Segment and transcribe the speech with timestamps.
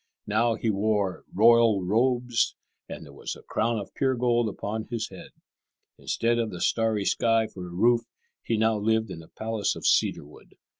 [0.25, 2.55] Now he wore royal robes,
[2.89, 5.29] and there was a crown of pure gold upon his head.
[5.99, 8.01] Instead of the starry sky for a roof,
[8.41, 10.55] he now lived in a palace of cedar wood.